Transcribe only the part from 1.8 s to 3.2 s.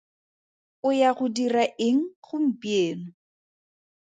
eng gompieno?